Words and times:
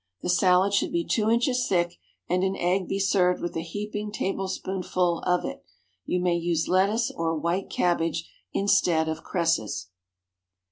The 0.23 0.29
salad 0.29 0.73
should 0.73 0.91
be 0.91 1.05
two 1.05 1.29
inches 1.29 1.67
thick, 1.69 1.99
and 2.27 2.43
an 2.43 2.55
egg 2.55 2.87
be 2.87 2.97
served 2.97 3.39
with 3.39 3.55
a 3.55 3.61
heaping 3.61 4.11
tablespoonful 4.11 5.19
of 5.27 5.45
it. 5.45 5.63
You 6.07 6.19
may 6.19 6.37
use 6.37 6.67
lettuce 6.67 7.11
or 7.11 7.37
white 7.37 7.69
cabbage 7.69 8.27
instead 8.51 9.07
of 9.07 9.21
cresses. 9.23 9.89